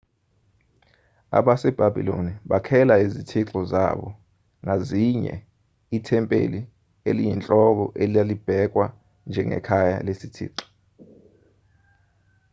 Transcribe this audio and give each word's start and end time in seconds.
abasebhabhiloni 1.37 2.31
bakhela 2.49 2.95
izithixo 3.05 3.59
zabo 3.71 4.07
ngazinye 4.63 5.35
ithempeli 5.97 6.59
eliyinhloko 7.09 7.83
elalibhekwa 8.03 8.85
njengekhaya 9.29 9.97
lesithixo 10.05 10.65